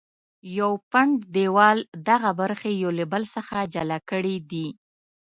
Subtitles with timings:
[0.57, 4.67] یو پنډ دیوال دغه برخې له یو بل څخه جلا کړې دي.